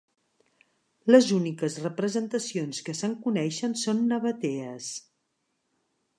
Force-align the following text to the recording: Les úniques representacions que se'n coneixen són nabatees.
Les 1.15 1.27
úniques 1.35 1.77
representacions 1.83 2.81
que 2.89 2.97
se'n 3.01 3.15
coneixen 3.27 3.77
són 3.83 4.03
nabatees. 4.15 4.91